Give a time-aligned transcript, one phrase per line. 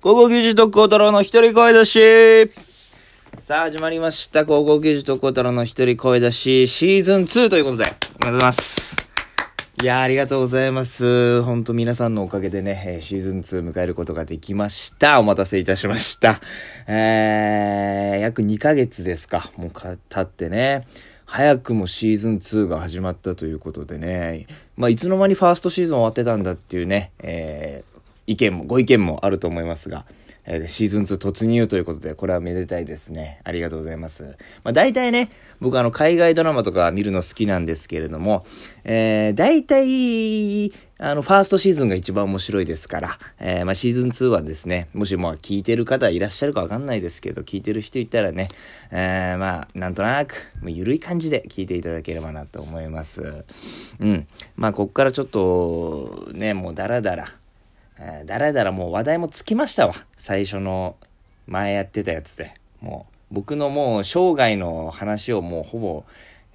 [0.00, 2.50] 高校球児特攻太郎の一人声出し
[3.38, 4.46] さあ始まりました。
[4.46, 9.10] 高校球児特攻太郎の一人声出しシーズン2ということで、おめでとうございます。
[9.82, 11.42] いやありがとうございます。
[11.42, 15.18] 本当皆さんのおかげでね、シーズン2迎えることができました。
[15.18, 16.40] お待たせいたしました。
[16.86, 19.50] えー、約2ヶ月ですか。
[19.56, 20.86] もうか経ってね。
[21.24, 24.46] 早くもシーズン2が始まったということでね。
[24.76, 27.97] まあ、いつの間にファーストシーズン終わってたんだっていうね、えー
[28.28, 30.04] 意見も、ご意見もあると思いますが、
[30.44, 33.40] えーシーズン2突入ということで、これはめでたいですね。
[33.44, 34.36] ありがとうございます。
[34.64, 38.46] まあ、大体ね、僕あの、海外ドラマとか見るの好きなんですけれども、
[38.84, 48.48] えー、大体、あの、ファーストシーズンが一番面白いですから、えー、まあ、シーズン2はですね、もしも聞いてる方いらっしゃるかわかんないですけど、聞いてる人いたらね、
[48.90, 53.44] えー、まあ、なんとなく、もう緩い感じで聞いていただければなと思います。
[54.00, 54.26] うん。
[54.56, 57.34] まあ、こっからちょっと、ね、もうダラダラ、
[58.26, 59.94] だらだらもう話題もつきましたわ。
[60.16, 60.96] 最初の
[61.46, 62.54] 前やってたやつで。
[62.80, 66.04] もう僕のもう生涯の話をもうほぼ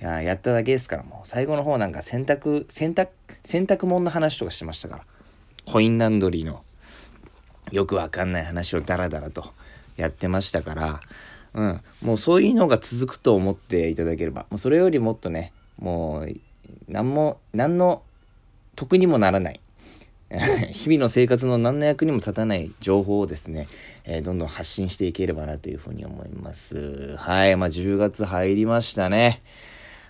[0.00, 3.08] ややっただけですから、もう最後の方なんか洗濯、洗濯、
[3.44, 5.04] 洗濯物の話とかしてましたから。
[5.64, 6.62] コインランドリーの
[7.70, 9.52] よくわかんない話をダラダラと
[9.96, 11.00] やってましたから、
[11.54, 16.34] うん、もうそういうのが続くと思っていただければ、もうそれよりもっとね、もう、
[16.88, 18.02] 何も、何の
[18.74, 19.60] 得にもならない。
[20.72, 23.68] 日々の生活の何の役にも立たない情報をですね、
[24.04, 27.16] えーどんどん発信していければなというふうに思います。
[27.16, 29.42] はい、まあ10月入りましたね。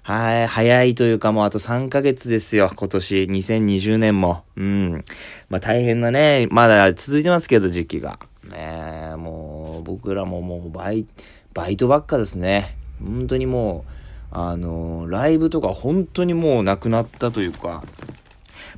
[0.03, 4.45] はい、早いというかもうあと3ヶ月ですよ、今年、2020年も。
[4.57, 5.05] うん。
[5.49, 8.19] まあ大変なね、まだ続いてますけど、時期が。
[8.51, 11.07] ねえもう、僕らももうバイ、
[11.55, 12.77] バイトばっかですね。
[13.01, 13.93] 本当にもう、
[14.35, 17.85] あのライブとか本当にもうなくなったというか、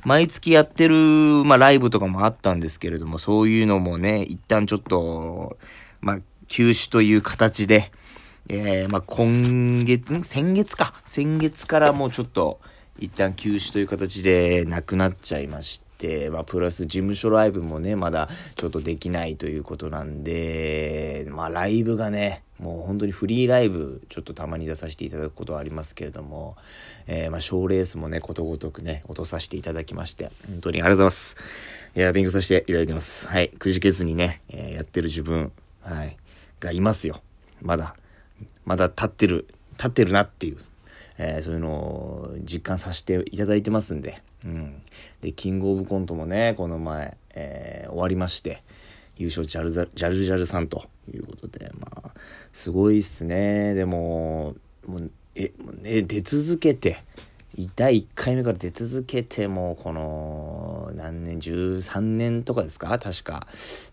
[0.03, 0.95] 毎月やってる、
[1.45, 5.57] まあ、ライブとかもあったんですけれども、そういうのもね、一旦ちょっと、
[6.01, 7.91] まあ、休止という形で、
[8.49, 10.93] えー、まあ、今月、先月か。
[11.03, 12.59] 先月からもうちょっと、
[12.97, 15.84] 一旦休止という形でなくなっちゃいまして、
[16.31, 26.55] まあ、プラス事務所ライブもね、まだちょっとできないということなんで、まあ、ライブがね、もう本当にフリーライブ、ちょっとたまに出させていただくことはありますけれども、
[27.07, 31.37] えー、まあ、賞レースもね、ことごとくね、落とさせていただきまして、本当にありがとうございます。
[31.95, 33.27] いや、勉強させていただいてます。
[33.27, 33.49] はい。
[33.49, 35.51] くじけずにね、えーやってる自分、
[35.81, 36.17] はい、
[36.59, 37.21] がいますよ。
[37.61, 37.95] まだ、
[38.65, 40.57] まだ立ってる、立ってるなっていう、
[41.17, 44.81] えーそういうのを実感させていただいてますんで、うん。
[45.21, 48.63] で、キングオブコントもね、この前、えー終わりまして、
[49.17, 52.11] 優勝ジャルジャルジャルさんということで、まあ、
[52.53, 53.73] すごいっすね。
[53.73, 54.55] でも、
[54.85, 56.97] もう、え、もうね、出続けて、
[57.77, 62.89] 第1回目から出続けて、もうこの、何年、13年とかですか？
[62.99, 63.47] 確か。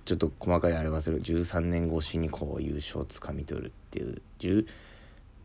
[0.04, 1.22] ちょっと細かいあれ忘れる。
[1.22, 4.66] 13年越しにこう優勝をつかみ取るっていう、10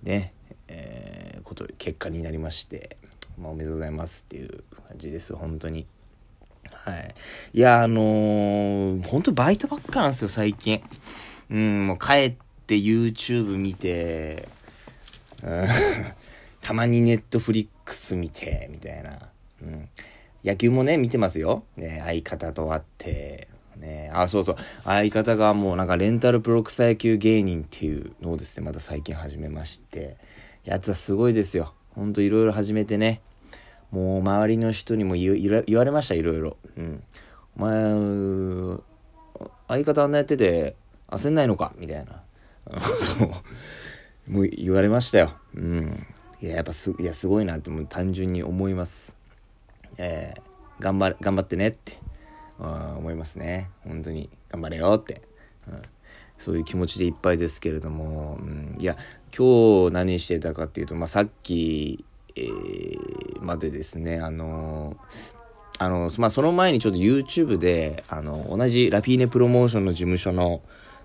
[0.04, 0.34] ね、
[0.68, 2.98] えーこと、結果になりまして、
[3.38, 4.64] まあ、おめでとうございますっていう
[4.98, 5.88] じです、本当に。
[6.74, 7.16] はい。
[7.54, 10.82] いや、あのー、本当バイトばっかなんですよ、最近。
[11.50, 12.36] うん、もう帰っ
[12.66, 14.48] て YouTube 見て、
[15.44, 15.68] うん
[16.62, 19.18] たまにネットフリックス見て、みたいな。
[19.62, 19.90] うん。
[20.44, 21.64] 野球もね、見てますよ。
[21.78, 23.48] ね、相方と会って、
[23.78, 24.56] ね、あ、そうそう。
[24.84, 30.18] 相方がもうなんかレンタルプロ草野球芸人っていうのをですね、また最近始めまして。
[30.66, 31.74] やつはすごいですよ。
[31.96, 33.22] ほんといろいろ始めてね。
[33.92, 36.58] もう周りの人にも言われました、いろいろ。
[36.78, 37.04] うん。
[37.58, 38.78] お前、
[39.68, 40.76] 相方あんなやってて
[41.10, 41.74] 焦んないのか？
[41.78, 42.24] みたいな。
[42.66, 42.80] こ
[43.20, 43.28] とを
[44.28, 45.32] もう言われましたよ。
[45.56, 46.06] うん。
[46.42, 49.16] いや、やっぱす、いや、すごいなってもう単純に思います。
[49.98, 50.42] えー
[50.80, 51.98] 頑張、頑張ってねって、
[52.60, 53.70] うん思いますね。
[53.84, 55.22] 本当に、頑張れよって。
[55.68, 55.82] うん
[56.38, 58.96] そういう気持ちでいっぱいですけれども、うん、いや、
[59.36, 62.06] 今日何してたかっていうと、まあ、さっき、
[62.36, 63.17] えー
[63.48, 64.98] までですね、あの
[65.80, 70.62] あの、まあ、その前にちょっと YouTube で、あの、同じラピーネプロモーションの事務所の、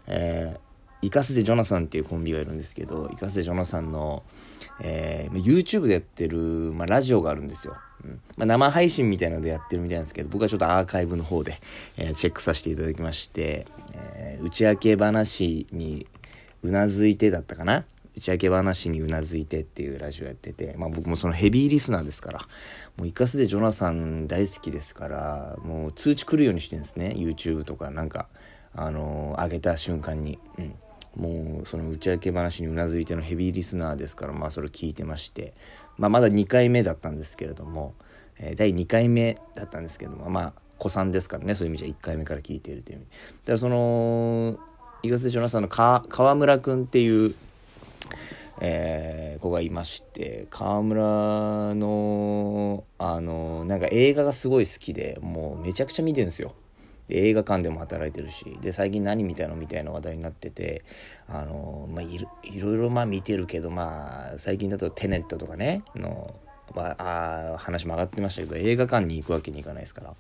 [0.06, 4.23] えー、イカスでジョナサンっていうコンビがいるんですけど、イカスでジョナサンの、
[4.81, 7.77] えー、YouTube でやってる、まあ、ラジオがあるんですよ。
[8.05, 11.61] うんまあ、生配信みたいなのでやってるみたいなんですけど、僕はちょっとアーカイブの方で、
[11.99, 16.06] えーチェックさせていただきまして、えー打ち明け話に
[16.62, 17.85] うなずいてだったかな
[18.17, 22.41] 打ち明け話にうなずいてっていうラジオやってて、まあ僕もそのヘビーリスナーですから、
[22.97, 27.14] もうイカスでジョナサン大好きですから、もう通知来るようにしてるんですね。
[27.17, 28.29] YouTube とかなんか、
[28.75, 30.38] あのー上げた瞬間に。
[30.59, 30.75] うん。
[31.14, 35.53] もうその打ち明け話にうなずいてのヘビーリスナーですから、まあそれ聞いてまして、
[35.99, 37.94] まあまだ2回目だったんですけれども、
[38.38, 44.58] えー第2回目だったんですけども、まあ子さんですからねそういう意味じゃ1回目から聞いているという意味だからその
[45.05, 47.35] 伊賀瀬ジョナサンの川村君っていう
[48.61, 56.55] えー、子がいまして川村のあのなんか映画がすごい好きでもうめちゃくちゃ見てるんですよ。
[57.09, 60.85] 映画館でも働いてるしで最近何見たのみたいな話題になってて
[61.29, 62.19] あの、まあ、い
[62.61, 66.35] ろいろまあ見てるけどまあ最近だと「テネット」とかねの、
[66.75, 70.15] まあ、あ話も上がってましたけど映画館に行くわけにいかないですから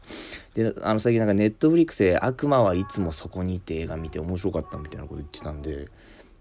[0.54, 5.88] であの最近なんかネットフリックスで「悪魔はいつもそこにいて」映画見て面白かったみたいなこと言ってたんで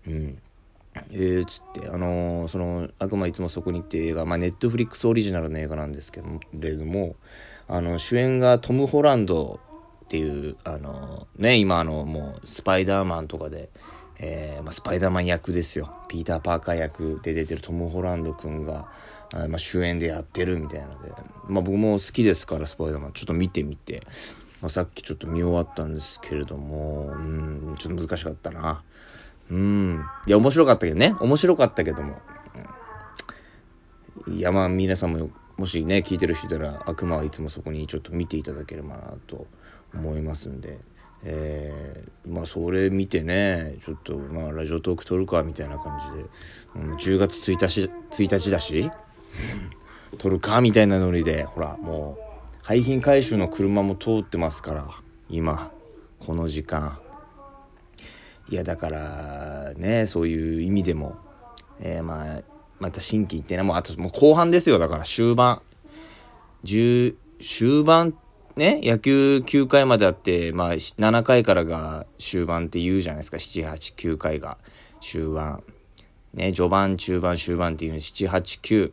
[0.08, 0.38] うん
[1.12, 6.22] えー、つってあのー、その「悪魔いつもそこに」っていう映画まあネットフリックスオリジナルの映画なんですけ
[6.54, 7.16] れども
[7.68, 9.60] あの主演がトム・ホランド
[10.06, 13.70] っていうあのー、ね今あのもうスパイダーマンとかで、
[14.20, 15.94] えーまあ、スパイダーマン役ですよ。
[16.10, 18.90] ピーター・パーカー役で出てるトム・ホランド君が
[19.34, 21.12] あ、まあ、主演でやってるみたいなので、
[21.48, 23.12] まあ、僕も好きですからスパイダーマン。
[23.14, 24.04] ちょっと見てみて、
[24.62, 28.84] まあ、さっきちょっと見終わったんですけれどもうんちょっと難しかったな。
[29.52, 30.06] うん。
[30.26, 31.16] いや、面白かったけどね。
[31.20, 32.20] 面白かったけども。
[34.28, 39.46] いや、まあ、皆さんも、もしね、聞いてる人いたら、悪魔はいつもそこにちょっと見ていただければなと
[39.94, 40.80] 思いますんで。
[41.24, 46.00] えー、まあ、それ見てね、ちょっと、まあ、ラジオトーク撮るか、みたいな感
[46.76, 47.92] じで、うん、10月1日、
[48.24, 48.90] 1日だし、
[50.18, 54.90] 撮るか、みたいなノリで、ほら、もう、廃品回収の車も通ってますから、
[55.30, 55.72] 今、
[56.20, 56.98] この時間。
[58.52, 61.16] いやだからねそういう意味でも、
[61.80, 62.42] えー、まあ
[62.80, 65.62] また新規っていうのはもうあともう後半ですよだから終盤。
[66.66, 68.14] 10終盤
[68.58, 73.38] ね野球9回まであってまあ7回からが終盤って言うじゃないですか。
[73.38, 74.58] 789回が。
[75.00, 75.64] 終盤。
[76.34, 78.92] ね序盤中盤終盤っていう789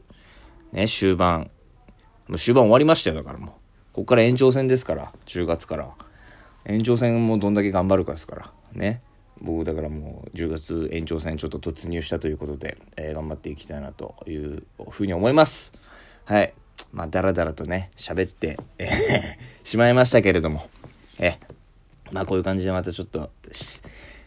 [0.73, 1.51] ね終盤。
[2.29, 3.49] もう終盤終わりましたよだからもう。
[3.93, 5.89] ここから延長戦ですから10月から。
[6.65, 8.53] 延長戦もどんだけ頑張るかですから。
[8.73, 9.03] ね。
[9.41, 15.73] 僕だからもう10月延長戦ちょっと突入したということで、えー、頑張っていきたいなというふうに思います。
[16.25, 16.53] はい。
[16.93, 18.59] まあ、だらだらとね、喋って、
[19.65, 20.69] しまいましたけれども、
[21.19, 21.39] え、
[22.13, 23.31] まあ、こういう感じでまたちょっと、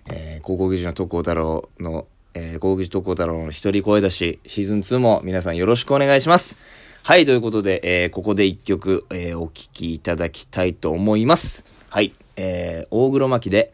[0.09, 6.57] えー、高校技術の特攻太郎の、えー、高校技術特攻太郎の一人声出し、シーズン2も皆さんよろしくお願いします。
[7.03, 11.65] はい、ということで、えー、ここで一曲、えー、お聴きいただきたいと思います。
[11.89, 13.73] はい、えー、大黒摩季で、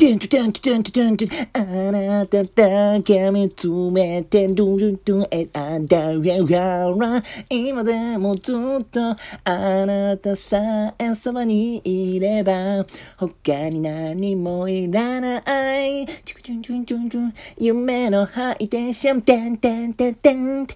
[0.00, 1.28] てんてんてんてんてんてん。
[1.52, 1.62] あ
[1.92, 7.22] なただけ見つめて、どんどんえ、あだやがら。
[7.50, 9.14] 今でもずっと、
[9.44, 12.82] あなたさえそばにいれば、
[13.18, 16.06] 他に何もいらない。
[16.24, 17.34] ちクチュンチュンチュンチュン。
[17.58, 19.20] 夢のハイテンション。
[19.20, 20.66] てんてんてんてん。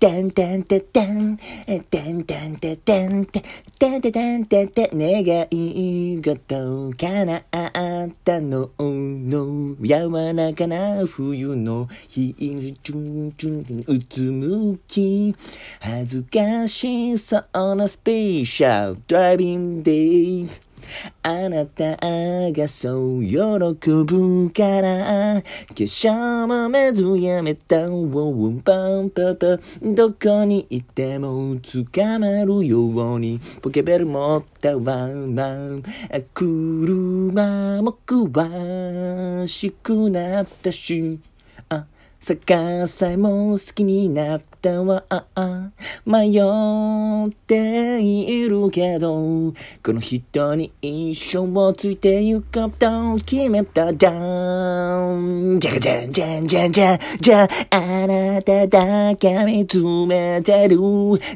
[0.00, 1.36] てんてんてんてん。
[1.36, 3.26] てんてんてんてん。
[3.26, 4.90] てんてんてんてん。
[4.92, 12.34] 願い事叶ったのの、柔らかな冬の日、
[12.82, 15.34] チュンチュン、うつむき、
[15.80, 20.71] 恥ずかしそうなスペシャルドライビングデイ。
[21.22, 23.36] あなたがそう喜
[24.04, 25.44] ぶから、化
[25.74, 35.82] 粧もめずやめた、ウォンパンパパ、どこにいても捕まるように、ポケベル持ったワンワン、
[36.34, 41.18] 車も詳しくなったし、
[41.68, 41.86] あ、
[42.20, 44.51] 逆さえも好きになった。
[44.62, 45.04] たは
[46.06, 49.52] 迷っているけど、
[49.82, 55.58] この人に一生ついて行こうと決めたじゃん。
[55.58, 60.78] じゃがじゃんじゃんじゃんじゃんじゃあなただけ見つめてる。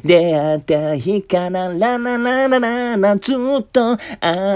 [0.03, 3.97] 出会った日からララララララずっとあ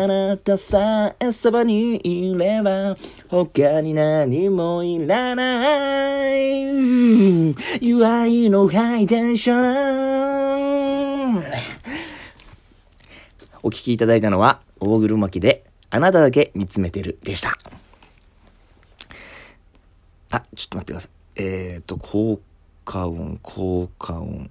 [0.07, 2.95] なたさえそばにいれば
[3.27, 6.61] 他に何もいらない。
[7.81, 11.43] You are のハイテンション
[13.63, 17.57] お聞きいただいたのは、大黒摩季で、あなただけ見つめてるでした。
[20.31, 21.11] あ、ちょっと待ってください。
[21.43, 22.41] えっ、ー、と、効
[22.85, 24.49] 果音、効果音。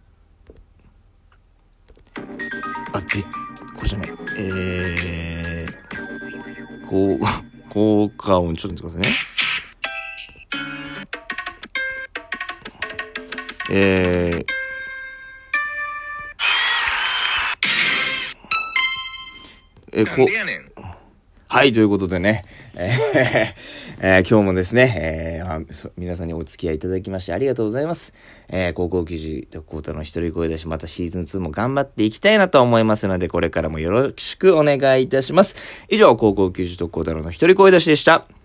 [2.92, 3.22] あ、ぜ、
[3.74, 4.10] これじゃない。
[4.38, 7.20] えー、こう、
[7.70, 9.29] 効果音、ちょっと待ってくださいね。
[13.72, 14.44] えー、
[19.92, 20.26] え、こ、
[21.46, 23.54] はい、ということでね、えー、
[24.02, 25.60] えー、今日もですね、えーまあ、
[25.96, 28.12] 皆さんにお付き合いいただきましてありがとうございます。
[28.48, 35.54] えー、高校球児とコータの一人声だし、またシーズン2も頑張っていきたいなと思いますので、これからもよろしくお願いいたします。
[35.88, 38.39] 以上、高校球児とコータの一人声出しでした。